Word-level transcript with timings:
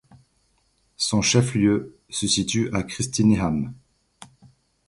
Son 0.97 1.21
chef-lieu 1.21 1.95
se 2.09 2.25
situe 2.27 2.71
à 2.73 2.81
Kristinehamn. 2.81 3.71